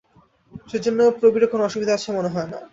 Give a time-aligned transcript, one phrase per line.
[0.67, 2.59] সেজন্য প্রবীরের কোনো অসুবিধা আছে মনে হয় না।